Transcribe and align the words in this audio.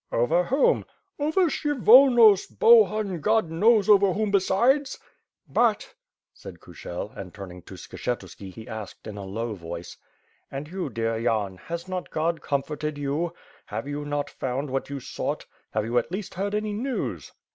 "Over 0.11 0.45
whom?" 0.45 0.83
"Over 1.19 1.45
Kshyvonos, 1.45 2.47
Bohun, 2.47 3.19
God 3.21 3.51
knows 3.51 3.87
over 3.87 4.13
whom 4.13 4.31
besides." 4.31 4.97
"But,..." 5.47 5.93
said 6.33 6.59
Kushel, 6.59 7.11
and, 7.15 7.31
turning 7.35 7.61
to 7.61 7.75
Skshetuski, 7.75 8.51
he 8.51 8.67
asked 8.67 9.05
in 9.05 9.15
a 9.15 9.23
low 9.23 9.53
voice: 9.53 9.97
"And 10.49 10.67
you, 10.69 10.89
dear 10.89 11.19
Yan, 11.19 11.57
has 11.57 11.87
not 11.87 12.09
Grod 12.09 12.41
com 12.41 12.63
forted 12.63 12.97
you? 12.97 13.35
Have 13.67 13.87
you 13.87 14.03
not 14.03 14.31
found 14.31 14.71
what 14.71 14.89
you 14.89 14.99
sought? 14.99 15.45
Have 15.69 15.85
you 15.85 15.99
at 15.99 16.11
least 16.11 16.33
heard 16.33 16.55
any 16.55 16.73
news?" 16.73 17.31